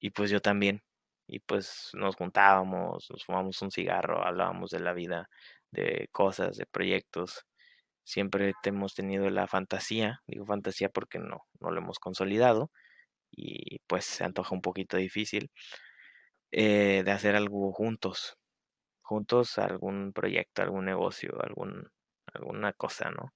y 0.00 0.10
pues 0.10 0.30
yo 0.30 0.40
también. 0.40 0.82
Y 1.26 1.40
pues 1.40 1.90
nos 1.94 2.16
juntábamos, 2.16 3.08
nos 3.10 3.24
fumamos 3.24 3.62
un 3.62 3.70
cigarro, 3.70 4.24
hablábamos 4.26 4.70
de 4.70 4.80
la 4.80 4.92
vida, 4.92 5.28
de 5.70 6.08
cosas, 6.12 6.56
de 6.56 6.66
proyectos. 6.66 7.44
Siempre 8.04 8.54
hemos 8.64 8.94
tenido 8.94 9.28
la 9.30 9.46
fantasía, 9.48 10.22
digo 10.26 10.46
fantasía 10.46 10.88
porque 10.90 11.18
no, 11.18 11.46
no 11.60 11.70
lo 11.70 11.78
hemos 11.80 11.98
consolidado 11.98 12.70
y 13.32 13.80
pues 13.88 14.04
se 14.06 14.24
antoja 14.24 14.54
un 14.54 14.62
poquito 14.62 14.96
difícil, 14.98 15.50
eh, 16.52 17.02
de 17.04 17.10
hacer 17.12 17.36
algo 17.36 17.72
juntos, 17.72 18.36
juntos 19.02 19.58
algún 19.58 20.12
proyecto, 20.14 20.62
algún 20.62 20.86
negocio, 20.86 21.40
algún, 21.42 21.90
alguna 22.34 22.72
cosa, 22.74 23.10
¿no? 23.12 23.34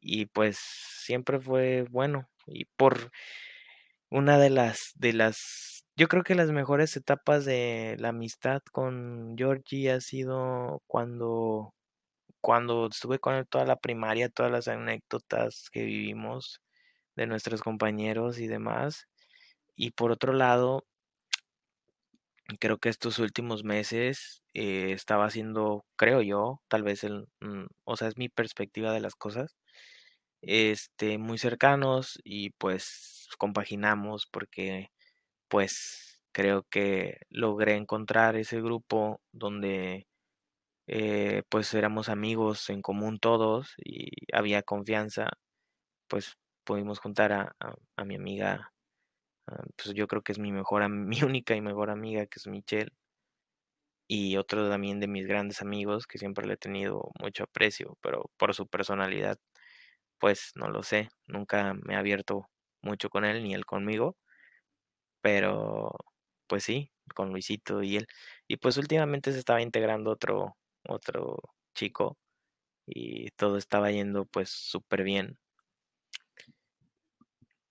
Y 0.00 0.26
pues 0.26 0.58
siempre 0.58 1.40
fue 1.40 1.84
bueno 1.90 2.28
y 2.46 2.66
por 2.76 3.10
una 4.10 4.38
de 4.38 4.50
las 4.50 4.92
de 4.96 5.12
las 5.12 5.84
yo 5.96 6.08
creo 6.08 6.24
que 6.24 6.34
las 6.34 6.50
mejores 6.52 6.96
etapas 6.96 7.44
de 7.46 7.96
la 7.98 8.10
amistad 8.10 8.62
con 8.72 9.34
Georgie 9.38 9.90
ha 9.92 10.00
sido 10.00 10.82
cuando 10.86 11.74
cuando 12.46 12.86
estuve 12.86 13.18
con 13.18 13.34
él 13.34 13.48
toda 13.48 13.64
la 13.64 13.74
primaria, 13.74 14.28
todas 14.28 14.52
las 14.52 14.68
anécdotas 14.68 15.68
que 15.72 15.82
vivimos 15.82 16.62
de 17.16 17.26
nuestros 17.26 17.60
compañeros 17.60 18.38
y 18.38 18.46
demás. 18.46 19.08
Y 19.74 19.90
por 19.90 20.12
otro 20.12 20.32
lado, 20.32 20.86
creo 22.60 22.78
que 22.78 22.88
estos 22.88 23.18
últimos 23.18 23.64
meses 23.64 24.44
eh, 24.54 24.92
estaba 24.92 25.24
haciendo, 25.26 25.86
creo 25.96 26.22
yo, 26.22 26.62
tal 26.68 26.84
vez 26.84 27.02
el, 27.02 27.26
mm, 27.40 27.66
o 27.82 27.96
sea, 27.96 28.06
es 28.06 28.16
mi 28.16 28.28
perspectiva 28.28 28.92
de 28.92 29.00
las 29.00 29.16
cosas, 29.16 29.56
este, 30.40 31.18
muy 31.18 31.38
cercanos 31.38 32.20
y 32.22 32.50
pues 32.50 33.28
compaginamos 33.38 34.26
porque 34.30 34.92
pues 35.48 36.20
creo 36.32 36.64
que 36.70 37.18
logré 37.30 37.76
encontrar 37.76 38.36
ese 38.36 38.60
grupo 38.62 39.20
donde 39.32 40.06
eh, 40.86 41.42
pues 41.48 41.72
éramos 41.74 42.08
amigos 42.08 42.70
en 42.70 42.82
común 42.82 43.18
todos 43.20 43.74
y 43.84 44.10
había 44.32 44.62
confianza, 44.62 45.28
pues 46.08 46.36
pudimos 46.64 46.98
juntar 47.00 47.32
a, 47.32 47.56
a- 47.96 48.04
mi 48.04 48.16
amiga, 48.16 48.72
ah, 49.48 49.64
pues 49.76 49.94
yo 49.94 50.08
creo 50.08 50.22
que 50.22 50.32
es 50.32 50.38
mi 50.40 50.52
mejor, 50.52 50.88
mi 50.90 51.22
única 51.24 51.56
y 51.56 51.62
mejor 51.62 51.90
amiga, 51.90 52.26
que 52.26 52.38
es 52.40 52.46
Michelle, 52.48 52.92
y 54.08 54.36
otro 54.36 54.68
también 54.68 55.00
de 55.00 55.08
mis 55.08 55.26
grandes 55.26 55.62
amigos 55.62 56.06
que 56.06 56.18
siempre 56.18 56.46
le 56.46 56.54
he 56.54 56.56
tenido 56.56 57.10
mucho 57.20 57.44
aprecio, 57.44 57.98
pero 58.02 58.30
por 58.36 58.54
su 58.54 58.66
personalidad, 58.68 59.38
pues 60.18 60.52
no 60.56 60.68
lo 60.70 60.82
sé, 60.84 61.10
nunca 61.26 61.74
me 61.74 61.94
he 61.94 61.96
abierto 61.98 62.50
mucho 62.82 63.10
con 63.10 63.24
él 63.24 63.42
ni 63.44 63.54
él 63.54 63.66
conmigo, 63.66 64.16
pero 65.20 65.90
pues 66.46 66.64
sí, 66.64 66.92
con 67.14 67.30
Luisito 67.30 67.82
y 67.82 67.96
él. 67.96 68.06
Y 68.48 68.56
pues 68.58 68.76
últimamente 68.78 69.32
se 69.32 69.38
estaba 69.38 69.62
integrando 69.62 70.10
otro, 70.10 70.56
otro 70.88 71.38
chico 71.74 72.18
y 72.86 73.30
todo 73.32 73.58
estaba 73.58 73.90
yendo 73.90 74.26
pues 74.26 74.50
súper 74.50 75.02
bien. 75.04 75.38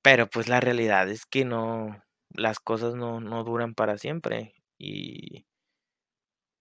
Pero 0.01 0.27
pues 0.29 0.48
la 0.48 0.60
realidad 0.60 1.10
es 1.10 1.25
que 1.25 1.45
no, 1.45 2.03
las 2.29 2.60
cosas 2.60 2.95
no, 2.95 3.19
no 3.22 3.43
duran 3.43 3.74
para 3.74 3.98
siempre. 3.98 4.55
Y 4.77 5.45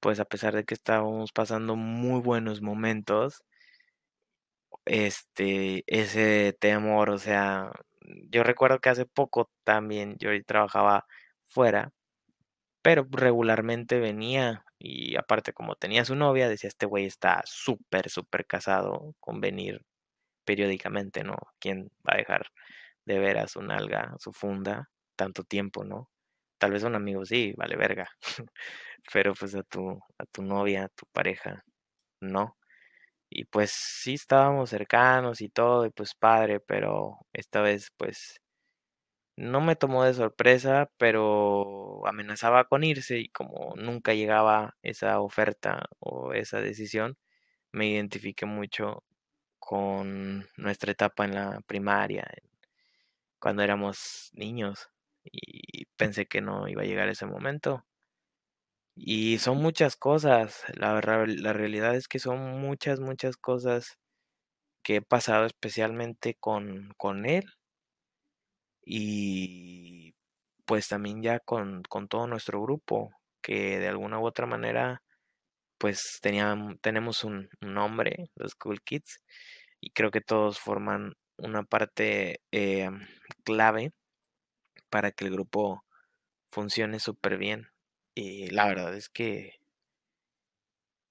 pues 0.00 0.20
a 0.20 0.24
pesar 0.24 0.54
de 0.54 0.64
que 0.64 0.74
estábamos 0.74 1.32
pasando 1.32 1.76
muy 1.76 2.20
buenos 2.20 2.62
momentos, 2.62 3.42
este, 4.84 5.84
ese 5.86 6.56
temor, 6.60 7.10
o 7.10 7.18
sea, 7.18 7.72
yo 8.30 8.42
recuerdo 8.44 8.80
que 8.80 8.90
hace 8.90 9.06
poco 9.06 9.50
también 9.64 10.16
yo 10.18 10.30
trabajaba 10.44 11.06
fuera, 11.46 11.92
pero 12.84 13.08
regularmente 13.10 13.98
venía 14.00 14.66
y 14.78 15.16
aparte 15.16 15.54
como 15.54 15.74
tenía 15.76 16.04
su 16.04 16.16
novia, 16.16 16.48
decía, 16.50 16.68
este 16.68 16.86
güey 16.86 17.06
está 17.06 17.42
súper, 17.46 18.10
súper 18.10 18.46
casado 18.46 19.14
con 19.20 19.40
venir 19.40 19.86
periódicamente, 20.44 21.24
¿no? 21.24 21.36
¿Quién 21.60 21.90
va 22.08 22.14
a 22.14 22.18
dejar 22.18 22.46
de 23.06 23.18
ver 23.20 23.38
a 23.38 23.48
su 23.48 23.62
nalga, 23.62 24.14
su 24.20 24.32
funda, 24.32 24.90
tanto 25.16 25.44
tiempo, 25.44 25.84
¿no? 25.84 26.10
Tal 26.58 26.72
vez 26.72 26.84
un 26.84 26.94
amigo 26.96 27.24
sí, 27.26 27.54
vale 27.56 27.76
verga, 27.76 28.08
pero 29.14 29.34
pues 29.34 29.54
a 29.56 29.62
tu, 29.64 29.90
a 30.18 30.26
tu 30.32 30.42
novia, 30.42 30.84
a 30.86 30.88
tu 30.90 31.06
pareja, 31.12 31.64
no. 32.20 32.58
Y 33.30 33.44
pues 33.46 33.72
sí 33.72 34.14
estábamos 34.14 34.70
cercanos 34.70 35.40
y 35.42 35.48
todo, 35.50 35.86
y 35.86 35.90
pues 35.90 36.14
padre, 36.14 36.60
pero 36.60 37.18
esta 37.32 37.62
vez 37.62 37.90
pues 37.96 38.40
no 39.36 39.60
me 39.60 39.76
tomó 39.76 40.04
de 40.04 40.14
sorpresa, 40.14 40.90
pero 40.98 42.06
amenazaba 42.06 42.64
con 42.66 42.84
irse 42.84 43.18
y 43.18 43.28
como 43.28 43.74
nunca 43.76 44.14
llegaba 44.14 44.76
esa 44.82 45.20
oferta 45.20 45.88
o 46.00 46.32
esa 46.34 46.60
decisión, 46.60 47.18
me 47.72 47.88
identifiqué 47.88 48.46
mucho 48.46 49.04
con 49.60 50.48
nuestra 50.56 50.92
etapa 50.92 51.24
en 51.26 51.34
la 51.36 51.60
primaria, 51.66 52.26
cuando 53.38 53.62
éramos 53.62 54.30
niños 54.34 54.90
y 55.24 55.86
pensé 55.96 56.26
que 56.26 56.40
no 56.40 56.68
iba 56.68 56.82
a 56.82 56.86
llegar 56.86 57.08
ese 57.08 57.26
momento. 57.26 57.84
Y 58.96 59.38
son 59.38 59.58
muchas 59.58 59.96
cosas, 59.96 60.64
la, 60.74 61.00
la 61.00 61.52
realidad 61.52 61.94
es 61.96 62.08
que 62.08 62.18
son 62.18 62.60
muchas, 62.60 63.00
muchas 63.00 63.36
cosas 63.36 63.98
que 64.82 64.96
he 64.96 65.02
pasado 65.02 65.46
especialmente 65.46 66.36
con, 66.36 66.94
con 66.98 67.26
él 67.26 67.46
y 68.84 70.14
pues 70.66 70.88
también 70.88 71.22
ya 71.22 71.40
con, 71.40 71.82
con 71.84 72.08
todo 72.08 72.26
nuestro 72.26 72.62
grupo, 72.62 73.12
que 73.42 73.78
de 73.80 73.88
alguna 73.88 74.18
u 74.20 74.26
otra 74.26 74.46
manera 74.46 75.02
pues 75.78 76.18
tenían, 76.22 76.78
tenemos 76.80 77.24
un, 77.24 77.48
un 77.62 77.74
nombre, 77.74 78.30
los 78.36 78.54
Cool 78.56 78.82
Kids, 78.82 79.20
y 79.80 79.90
creo 79.90 80.10
que 80.10 80.20
todos 80.22 80.58
forman 80.60 81.14
una 81.38 81.64
parte 81.64 82.40
eh, 82.52 82.90
clave 83.44 83.92
para 84.90 85.12
que 85.12 85.24
el 85.26 85.32
grupo 85.32 85.84
funcione 86.52 87.00
súper 87.00 87.38
bien. 87.38 87.68
Y 88.14 88.48
la 88.50 88.66
verdad 88.66 88.94
es 88.96 89.08
que, 89.10 89.60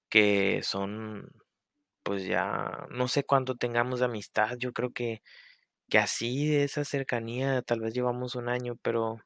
que 0.08 0.60
son, 0.62 1.28
pues 2.02 2.26
ya, 2.26 2.86
no 2.90 3.08
sé 3.08 3.24
cuánto 3.24 3.56
tengamos 3.56 4.00
de 4.00 4.06
amistad, 4.06 4.56
yo 4.58 4.72
creo 4.72 4.92
que, 4.92 5.22
que 5.94 5.98
así 5.98 6.48
de 6.48 6.64
esa 6.64 6.84
cercanía 6.84 7.62
tal 7.62 7.78
vez 7.78 7.94
llevamos 7.94 8.34
un 8.34 8.48
año, 8.48 8.74
pero 8.82 9.20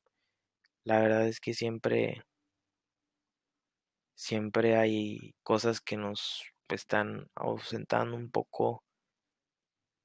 la 0.85 1.01
verdad 1.01 1.27
es 1.29 1.41
que 1.41 1.55
siempre, 1.55 2.25
siempre 4.15 4.77
hay 4.77 5.35
cosas 5.43 5.81
que 5.81 5.97
nos 5.97 6.43
están 6.69 7.31
ausentando 7.35 8.17
un 8.17 8.31
poco 8.31 8.85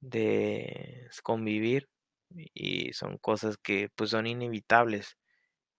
de 0.00 1.08
convivir 1.22 1.88
y 2.30 2.92
son 2.92 3.18
cosas 3.18 3.56
que 3.58 3.88
pues 3.94 4.10
son 4.10 4.26
inevitables. 4.26 5.16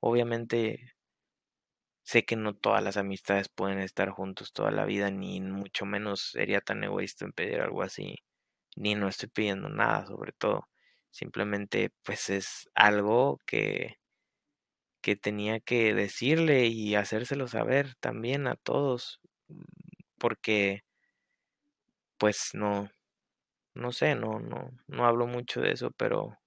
Obviamente 0.02 0.96
sé 2.04 2.24
que 2.24 2.38
no 2.38 2.56
todas 2.56 2.82
las 2.82 2.96
amistades 2.96 3.50
pueden 3.50 3.80
estar 3.80 4.10
juntos 4.10 4.54
toda 4.54 4.72
la 4.72 4.86
vida, 4.86 5.12
ni 5.12 5.42
mucho 5.42 5.86
menos 5.86 6.22
sería 6.32 6.62
tan 6.62 6.82
egoísta 6.86 7.26
en 7.26 7.34
pedir 7.34 7.60
algo 7.62 7.82
así, 7.82 8.16
ni 8.76 8.96
no 8.96 9.08
estoy 9.10 9.30
pidiendo 9.30 9.70
nada 9.70 10.06
sobre 10.08 10.34
todo. 10.34 10.68
Simplemente 11.16 11.92
pues 12.04 12.30
es 12.30 12.70
algo 12.76 13.40
que, 13.48 13.98
que 15.02 15.16
tenía 15.16 15.60
que 15.60 15.94
decirle 15.94 16.66
y 16.68 16.96
hacérselo 16.96 17.48
saber 17.48 17.96
también 18.00 18.48
a 18.48 18.56
todos, 18.56 19.20
mm, 19.48 19.62
porque 20.18 20.84
pues 22.18 22.50
no, 22.54 22.90
no 23.76 23.94
sé, 23.94 24.16
no, 24.16 24.40
no, 24.40 24.72
no 24.88 25.06
hablo 25.08 25.28
mucho 25.28 25.62
de 25.62 25.74
eso, 25.74 25.92
pero 25.98 26.38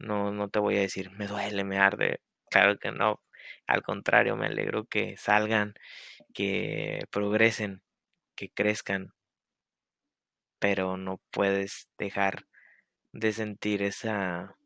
No, 0.00 0.32
no 0.32 0.48
te 0.50 0.58
voy 0.60 0.78
a 0.78 0.82
decir, 0.82 1.10
me 1.12 1.26
duele, 1.28 1.64
me 1.64 1.78
arde. 1.78 2.20
Claro 2.50 2.78
que 2.78 2.92
no. 2.92 3.22
Al 3.68 3.82
contrario, 3.82 4.36
me 4.36 4.46
alegro 4.46 4.86
que 4.86 5.16
salgan, 5.18 5.74
que 6.34 7.06
progresen, 7.12 7.82
que 8.36 8.50
crezcan, 8.50 9.14
pero 10.58 10.96
no 10.96 11.20
puedes 11.30 11.88
dejar 11.98 12.46
de 13.14 13.32
sentir 13.32 13.80
esa 13.82 14.56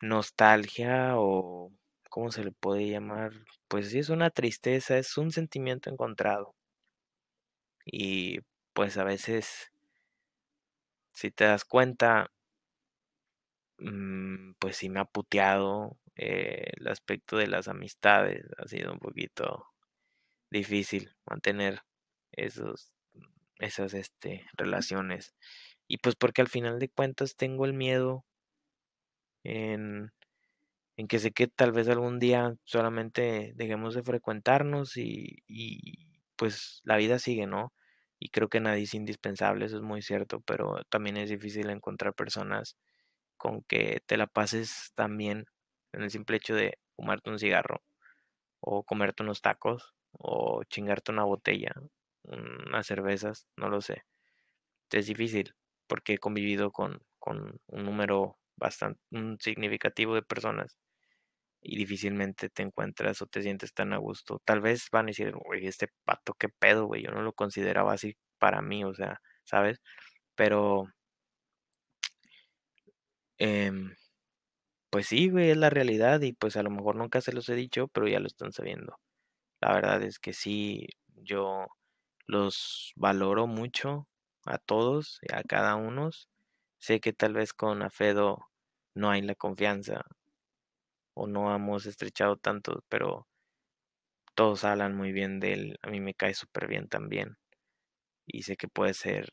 nostalgia 0.00 1.12
o, 1.18 1.70
¿cómo 2.08 2.30
se 2.30 2.42
le 2.44 2.52
puede 2.52 2.88
llamar? 2.88 3.32
Pues 3.68 3.90
sí, 3.90 3.98
es 3.98 4.08
una 4.08 4.30
tristeza, 4.30 4.96
es 4.98 5.16
un 5.18 5.30
sentimiento 5.30 5.90
encontrado. 5.90 6.54
Y 7.86 8.38
pues 8.72 8.96
a 8.98 9.04
veces, 9.04 9.70
si 11.12 11.30
te 11.30 11.44
das 11.44 11.64
cuenta, 11.64 12.30
mm, 13.78 14.52
pues 14.58 14.76
sí 14.76 14.88
me 14.88 15.00
ha 15.00 15.04
puteado 15.04 15.98
eh, 16.16 16.70
el 16.78 16.88
aspecto 16.88 17.36
de 17.36 17.46
las 17.48 17.68
amistades, 17.68 18.46
ha 18.58 18.68
sido 18.68 18.92
un 18.92 18.98
poquito 19.00 19.66
difícil 20.50 21.14
mantener 21.26 21.80
esos, 22.32 22.92
esas 23.58 23.94
este, 23.94 24.46
relaciones. 24.56 25.34
Y 25.94 25.98
pues 25.98 26.16
porque 26.16 26.42
al 26.42 26.48
final 26.48 26.78
de 26.78 26.90
cuentas 26.90 27.36
tengo 27.36 27.64
el 27.64 27.72
miedo 27.72 28.26
en, 29.44 30.10
en 30.96 31.08
que 31.08 31.20
sé 31.20 31.32
que 31.32 31.48
tal 31.48 31.72
vez 31.72 31.88
algún 31.88 32.20
día 32.20 32.56
solamente 32.64 33.52
dejemos 33.56 33.94
de 33.94 34.02
frecuentarnos 34.04 34.96
y, 34.96 35.42
y 35.48 36.20
pues 36.36 36.80
la 36.84 36.96
vida 36.98 37.18
sigue, 37.18 37.46
¿no? 37.46 37.74
y 38.20 38.30
creo 38.30 38.48
que 38.48 38.60
nadie 38.60 38.84
es 38.84 38.94
indispensable, 38.94 39.66
eso 39.66 39.76
es 39.78 39.82
muy 39.82 40.02
cierto, 40.02 40.40
pero 40.42 40.82
también 40.90 41.18
es 41.18 41.30
difícil 41.30 41.70
encontrar 41.70 42.14
personas 42.14 42.78
con 43.38 43.62
que 43.64 44.02
te 44.06 44.16
la 44.18 44.26
pases 44.28 44.92
tan 44.96 45.16
bien 45.18 45.46
en 45.92 46.02
el 46.04 46.10
simple 46.10 46.38
hecho 46.38 46.54
de 46.56 46.78
fumarte 46.96 47.30
un 47.30 47.38
cigarro 47.40 47.82
o 48.60 48.84
comerte 48.84 49.22
unos 49.24 49.42
tacos 49.42 49.94
o 50.12 50.64
chingarte 50.64 51.12
una 51.12 51.24
botella, 51.24 51.72
unas 52.24 52.86
cervezas, 52.86 53.48
no 53.56 53.70
lo 53.70 53.80
sé. 53.82 54.04
Es 54.90 55.06
difícil 55.08 55.54
porque 55.86 56.14
he 56.14 56.18
convivido 56.18 56.72
con, 56.72 57.00
con 57.18 57.60
un 57.68 57.84
número 57.84 58.38
bastante 58.56 59.00
significativo 59.40 60.14
de 60.14 60.22
personas 60.22 60.78
y 61.62 61.76
difícilmente 61.76 62.50
te 62.50 62.62
encuentras 62.62 63.22
o 63.22 63.26
te 63.26 63.42
sientes 63.42 63.72
tan 63.74 63.92
a 63.94 63.98
gusto. 63.98 64.40
Tal 64.44 64.60
vez 64.60 64.88
van 64.92 65.06
a 65.06 65.08
decir, 65.08 65.32
güey, 65.34 65.66
este 65.66 65.88
pato, 66.04 66.34
qué 66.34 66.48
pedo, 66.50 66.86
güey, 66.86 67.02
yo 67.02 67.10
no 67.10 67.22
lo 67.22 67.32
consideraba 67.32 67.94
así 67.94 68.16
para 68.38 68.62
mí, 68.62 68.84
o 68.84 68.94
sea, 68.94 69.20
¿sabes? 69.44 69.80
Pero, 70.36 70.88
em, 73.38 73.94
pues 74.90 75.06
sí, 75.08 75.30
güey, 75.30 75.50
es 75.50 75.56
la 75.56 75.70
realidad 75.70 76.20
y 76.22 76.32
pues 76.34 76.56
a 76.56 76.62
lo 76.62 76.70
mejor 76.70 76.96
nunca 76.96 77.20
se 77.20 77.32
los 77.32 77.48
he 77.48 77.54
dicho, 77.54 77.88
pero 77.88 78.08
ya 78.08 78.20
lo 78.20 78.26
están 78.28 78.52
sabiendo. 78.52 78.98
La 79.60 79.74
verdad 79.74 80.02
es 80.02 80.18
que 80.20 80.32
sí, 80.34 80.88
yo 81.16 81.66
los 82.26 82.92
valoro 82.96 83.46
mucho 83.46 84.08
a 84.46 84.58
todos 84.58 85.20
a 85.32 85.42
cada 85.42 85.76
uno. 85.76 86.10
Sé 86.78 87.00
que 87.00 87.12
tal 87.12 87.34
vez 87.34 87.52
con 87.52 87.82
Afedo 87.82 88.50
no 88.94 89.10
hay 89.10 89.22
la 89.22 89.34
confianza 89.34 90.04
o 91.14 91.26
no 91.26 91.54
hemos 91.54 91.86
estrechado 91.86 92.36
tanto, 92.36 92.84
pero 92.88 93.26
todos 94.34 94.64
hablan 94.64 94.96
muy 94.96 95.12
bien 95.12 95.40
de 95.40 95.52
él. 95.54 95.78
A 95.82 95.90
mí 95.90 96.00
me 96.00 96.14
cae 96.14 96.34
súper 96.34 96.68
bien 96.68 96.88
también. 96.88 97.36
Y 98.26 98.42
sé 98.42 98.56
que 98.56 98.68
puede 98.68 98.94
ser 98.94 99.32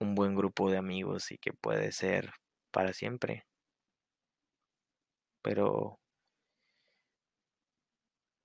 un 0.00 0.14
buen 0.14 0.34
grupo 0.34 0.70
de 0.70 0.78
amigos 0.78 1.32
y 1.32 1.38
que 1.38 1.52
puede 1.52 1.92
ser 1.92 2.32
para 2.72 2.92
siempre. 2.92 3.46
Pero 5.42 5.98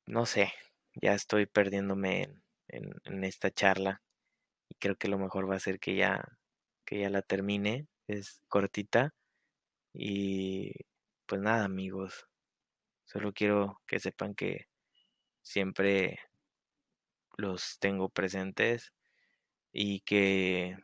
no 0.05 0.25
sé, 0.25 0.51
ya 0.95 1.13
estoy 1.13 1.45
perdiéndome 1.45 2.23
en, 2.69 2.93
en, 3.03 3.23
esta 3.23 3.51
charla 3.51 4.01
y 4.69 4.75
creo 4.75 4.95
que 4.97 5.07
lo 5.09 5.17
mejor 5.19 5.49
va 5.49 5.55
a 5.55 5.59
ser 5.59 5.79
que 5.79 5.95
ya 5.95 6.23
que 6.85 6.99
ya 7.01 7.09
la 7.09 7.21
termine 7.21 7.87
es 8.07 8.41
cortita 8.49 9.13
y 9.93 10.71
pues 11.27 11.41
nada 11.41 11.65
amigos 11.65 12.27
solo 13.05 13.33
quiero 13.33 13.81
que 13.87 13.99
sepan 13.99 14.35
que 14.35 14.67
siempre 15.43 16.19
los 17.37 17.77
tengo 17.79 18.09
presentes 18.09 18.93
y 19.73 20.01
que 20.01 20.77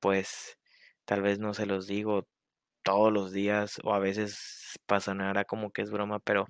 pues 0.00 0.58
tal 1.06 1.22
vez 1.22 1.38
no 1.40 1.54
se 1.54 1.66
los 1.66 1.86
digo 1.86 2.28
todos 2.84 3.12
los 3.12 3.32
días 3.32 3.80
o 3.84 3.94
a 3.94 4.00
veces 4.00 4.78
pasará 4.86 5.44
como 5.44 5.72
que 5.72 5.82
es 5.82 5.90
broma 5.90 6.20
pero 6.20 6.46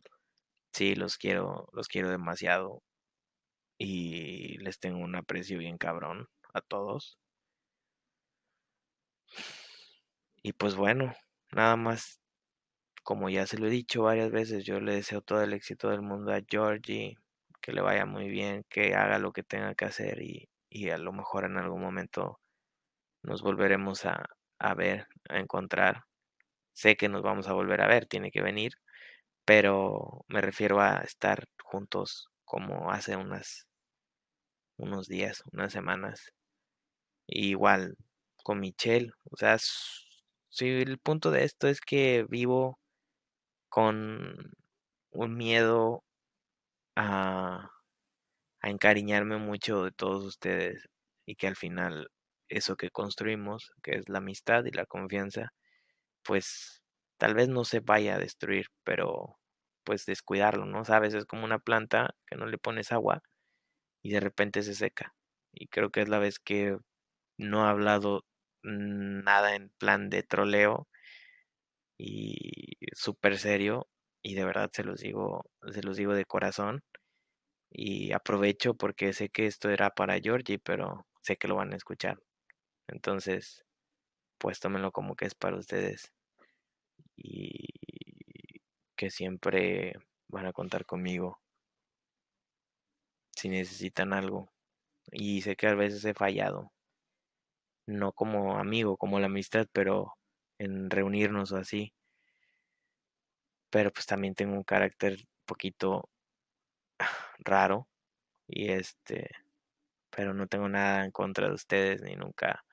sí 0.74 0.94
los 0.96 1.18
quiero 1.18 1.68
los 1.72 1.88
quiero 1.88 2.10
demasiado 2.10 2.82
y 3.78 4.58
les 4.58 4.78
tengo 4.80 4.98
un 5.00 5.16
aprecio 5.16 5.58
bien 5.58 5.78
cabrón 5.78 6.28
a 6.54 6.60
todos. 6.62 7.18
Y 10.42 10.52
pues 10.52 10.74
bueno, 10.76 11.14
nada 11.52 11.76
más, 11.76 12.20
como 13.04 13.30
ya 13.30 13.46
se 13.46 13.58
lo 13.58 13.66
he 13.68 13.70
dicho 13.70 14.04
varias 14.04 14.30
veces, 14.32 14.64
yo 14.64 14.80
le 14.80 14.94
deseo 14.94 15.22
todo 15.22 15.42
el 15.42 15.52
éxito 15.54 15.90
del 15.90 16.02
mundo 16.02 16.32
a 16.34 16.42
Georgie, 16.48 17.16
que 17.60 17.72
le 17.72 17.80
vaya 17.82 18.06
muy 18.06 18.28
bien, 18.28 18.64
que 18.70 18.94
haga 18.94 19.18
lo 19.18 19.32
que 19.32 19.42
tenga 19.44 19.74
que 19.74 19.86
hacer 19.86 20.22
y, 20.22 20.48
y 20.70 20.90
a 20.90 20.98
lo 20.98 21.12
mejor 21.12 21.44
en 21.46 21.58
algún 21.58 21.82
momento 21.82 22.40
nos 23.22 23.42
volveremos 23.42 24.06
a, 24.06 24.24
a 24.58 24.74
ver, 24.74 25.08
a 25.30 25.38
encontrar. 25.38 26.04
Sé 26.74 26.96
que 26.96 27.08
nos 27.08 27.22
vamos 27.22 27.48
a 27.48 27.54
volver 27.54 27.82
a 27.82 27.88
ver, 27.88 28.06
tiene 28.06 28.30
que 28.32 28.42
venir, 28.42 28.74
pero 29.46 30.24
me 30.28 30.40
refiero 30.42 30.80
a 30.82 30.98
estar 31.00 31.46
juntos 31.62 32.30
como 32.44 32.92
hace 32.92 33.16
unas 33.16 33.66
unos 34.76 35.08
días, 35.08 35.42
unas 35.50 35.72
semanas. 35.72 36.34
Igual 37.34 37.96
con 38.44 38.60
Michelle, 38.60 39.12
o 39.30 39.36
sea, 39.36 39.58
si 39.58 40.68
el 40.68 40.98
punto 40.98 41.30
de 41.30 41.44
esto 41.44 41.68
es 41.68 41.80
que 41.80 42.26
vivo 42.28 42.78
con 43.68 44.52
un 45.12 45.36
miedo 45.36 46.04
a, 46.96 47.70
a 48.62 48.70
encariñarme 48.70 49.38
mucho 49.38 49.84
de 49.84 49.92
todos 49.92 50.24
ustedes 50.24 50.88
y 51.26 51.36
que 51.36 51.48
al 51.48 51.56
final 51.56 52.08
eso 52.48 52.76
que 52.76 52.90
construimos, 52.90 53.72
que 53.82 53.92
es 53.96 54.08
la 54.08 54.18
amistad 54.18 54.64
y 54.66 54.72
la 54.72 54.86
confianza, 54.86 55.52
pues 56.24 56.82
tal 57.18 57.34
vez 57.34 57.48
no 57.48 57.64
se 57.64 57.80
vaya 57.80 58.16
a 58.16 58.18
destruir, 58.18 58.66
pero 58.84 59.38
pues 59.84 60.06
descuidarlo, 60.06 60.66
¿no? 60.66 60.84
Sabes, 60.84 61.14
es 61.14 61.26
como 61.26 61.44
una 61.44 61.58
planta 61.60 62.14
que 62.26 62.36
no 62.36 62.46
le 62.46 62.58
pones 62.58 62.92
agua 62.92 63.22
y 64.02 64.10
de 64.12 64.20
repente 64.20 64.62
se 64.62 64.74
seca. 64.74 65.14
Y 65.52 65.68
creo 65.68 65.90
que 65.90 66.02
es 66.02 66.08
la 66.08 66.18
vez 66.18 66.38
que 66.38 66.76
no 67.38 67.64
ha 67.66 67.70
hablado 67.70 68.24
nada 68.62 69.54
en 69.56 69.70
plan 69.78 70.10
de 70.10 70.22
troleo 70.22 70.88
y 71.98 72.76
súper 72.94 73.38
serio 73.38 73.88
y 74.22 74.34
de 74.34 74.44
verdad 74.44 74.70
se 74.72 74.84
los 74.84 75.00
digo, 75.00 75.44
se 75.72 75.82
los 75.82 75.96
digo 75.96 76.14
de 76.14 76.24
corazón 76.24 76.82
y 77.70 78.12
aprovecho 78.12 78.74
porque 78.74 79.12
sé 79.14 79.30
que 79.30 79.46
esto 79.46 79.70
era 79.70 79.90
para 79.90 80.20
Georgie, 80.20 80.58
pero 80.58 81.06
sé 81.22 81.36
que 81.36 81.48
lo 81.48 81.56
van 81.56 81.72
a 81.72 81.76
escuchar. 81.76 82.20
Entonces, 82.88 83.64
pues 84.38 84.60
tómenlo 84.60 84.92
como 84.92 85.16
que 85.16 85.26
es 85.26 85.34
para 85.34 85.56
ustedes 85.58 86.12
y 87.16 87.68
que 88.96 89.10
siempre 89.10 89.94
van 90.28 90.46
a 90.46 90.52
contar 90.52 90.86
conmigo 90.86 91.40
si 93.36 93.48
necesitan 93.48 94.12
algo. 94.12 94.50
Y 95.12 95.42
sé 95.42 95.56
que 95.56 95.68
a 95.68 95.74
veces 95.74 96.04
he 96.04 96.14
fallado. 96.14 96.71
No 97.86 98.12
como 98.12 98.58
amigo, 98.58 98.96
como 98.96 99.20
la 99.20 99.26
amistad, 99.26 99.68
pero 99.72 100.14
en 100.58 100.90
reunirnos 100.90 101.52
o 101.52 101.58
así. 101.58 101.92
Pero 103.70 103.90
pues 103.92 104.06
también 104.06 104.34
tengo 104.34 104.54
un 104.54 104.62
carácter 104.64 105.16
poquito 105.46 106.08
raro. 107.40 107.88
Y 108.48 108.70
este, 108.72 109.30
pero 110.10 110.34
no 110.34 110.46
tengo 110.48 110.68
nada 110.68 111.04
en 111.04 111.12
contra 111.12 111.48
de 111.48 111.54
ustedes 111.54 112.02
ni 112.02 112.16
nunca 112.16 112.64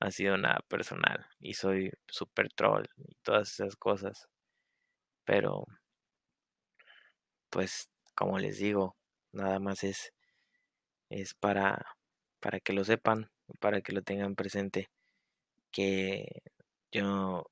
ha 0.00 0.10
sido 0.12 0.38
nada 0.38 0.60
personal. 0.68 1.26
Y 1.40 1.54
soy 1.54 1.92
super 2.08 2.48
troll 2.54 2.86
y 2.98 3.16
todas 3.24 3.52
esas 3.52 3.76
cosas. 3.76 4.28
Pero, 5.26 5.66
pues, 7.50 7.88
como 8.14 8.38
les 8.38 8.58
digo, 8.58 8.96
nada 9.32 9.58
más 9.58 9.82
es 9.84 10.12
es 11.10 11.34
para, 11.34 11.86
para 12.40 12.60
que 12.60 12.72
lo 12.74 12.84
sepan, 12.84 13.30
para 13.60 13.80
que 13.82 13.92
lo 13.92 14.02
tengan 14.02 14.34
presente, 14.34 14.88
que 15.72 16.42
yo 16.92 17.46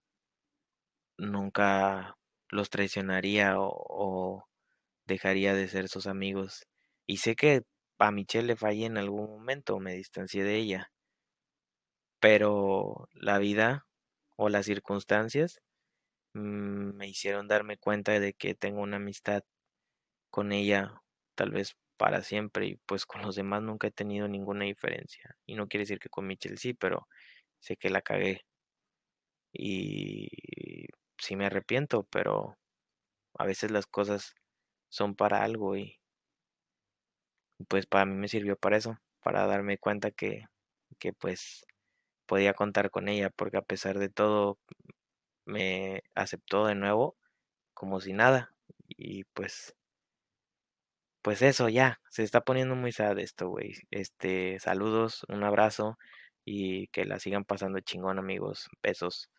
nunca 1.18 2.16
los 2.50 2.70
traicionaría 2.70 3.55
o, 3.59 4.44
dejaría 5.07 5.55
de 5.55 5.68
ser 5.68 5.88
sus 5.88 6.07
amigos. 6.07 6.66
Y 7.07 7.18
sé 7.18 7.37
que 7.37 7.62
a 7.98 8.11
Michelle 8.11 8.46
le 8.48 8.57
fallé 8.57 8.87
en 8.87 8.98
algún 8.98 9.31
momento, 9.31 9.78
me 9.81 9.94
distancié 9.94 10.44
de 10.44 10.57
ella, 10.57 10.92
pero 12.20 13.09
la 13.14 13.38
vida 13.38 13.87
o 14.37 14.48
las 14.48 14.66
circunstancias 14.66 15.61
mmm, 16.35 16.96
me 16.96 17.09
hicieron 17.09 17.48
darme 17.48 17.78
cuenta 17.78 18.18
de 18.20 18.35
que 18.35 18.55
tengo 18.55 18.83
una 18.83 18.96
amistad 18.96 19.44
con 20.31 20.52
ella, 20.52 21.02
tal 21.37 21.50
vez 21.52 21.76
para 22.03 22.25
siempre 22.25 22.67
y 22.67 22.77
pues 22.85 23.07
con 23.07 23.23
los 23.23 23.37
demás 23.37 23.62
nunca 23.62 23.87
he 23.87 23.93
tenido 23.93 24.27
ninguna 24.27 24.65
diferencia. 24.65 25.37
Y 25.47 25.55
no 25.55 25.69
quiere 25.69 25.83
decir 25.83 26.01
que 26.01 26.09
con 26.09 26.27
Mitchell 26.27 26.59
sí, 26.59 26.75
pero 26.75 27.07
sé 27.61 27.77
que 27.77 27.91
la 27.91 28.03
cagué. 28.03 28.45
Y 29.53 30.29
sí 31.17 31.37
me 31.37 31.47
arrepiento, 31.47 32.03
pero 32.11 32.59
a 33.38 33.47
veces 33.47 33.71
las 33.71 33.87
cosas 33.87 34.35
son 34.88 35.15
para 35.15 35.45
algo 35.45 35.77
y 35.77 36.01
pues 37.69 37.87
para 37.87 38.05
mí 38.05 38.15
me 38.17 38.27
sirvió 38.27 38.57
para 38.57 38.79
eso, 38.79 38.99
para 39.23 39.47
darme 39.47 39.79
cuenta 39.79 40.11
que, 40.11 40.47
que 40.99 41.12
pues 41.12 41.65
podía 42.27 42.55
contar 42.55 42.91
con 42.91 43.09
ella, 43.09 43.31
porque 43.31 43.59
a 43.59 43.62
pesar 43.62 44.01
de 44.01 44.09
todo 44.09 44.59
me 45.45 46.03
aceptó 46.17 46.67
de 46.67 46.75
nuevo 46.75 47.17
como 47.75 48.01
si 48.01 48.12
nada. 48.12 48.55
Y 48.88 49.25
pues 49.25 49.77
pues 51.23 51.43
eso, 51.43 51.69
ya, 51.69 52.01
se 52.11 52.23
está 52.25 52.43
poniendo 52.43 52.75
muy 52.77 52.93
sad 52.93 53.19
esto, 53.19 53.49
güey. 53.49 53.75
Este, 53.91 54.59
saludos, 54.61 55.25
un 55.29 55.45
abrazo 55.45 55.99
y 56.45 56.89
que 56.89 57.05
la 57.05 57.19
sigan 57.21 57.45
pasando 57.45 57.81
chingón, 57.81 58.19
amigos. 58.19 58.69
Besos. 58.83 59.31